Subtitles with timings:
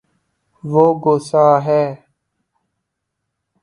[0.63, 1.83] وہ گصاہ ہے